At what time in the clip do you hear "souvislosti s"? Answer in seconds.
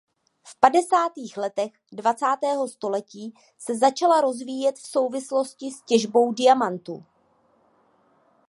4.87-5.81